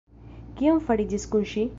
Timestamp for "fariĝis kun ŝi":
0.87-1.67